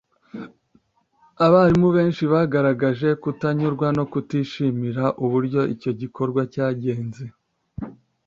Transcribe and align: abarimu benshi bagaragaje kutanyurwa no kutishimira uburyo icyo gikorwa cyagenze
abarimu 1.45 1.89
benshi 1.97 2.23
bagaragaje 2.33 3.07
kutanyurwa 3.23 3.87
no 3.97 4.03
kutishimira 4.11 5.03
uburyo 5.23 5.61
icyo 5.73 5.91
gikorwa 6.01 6.41
cyagenze 6.53 7.23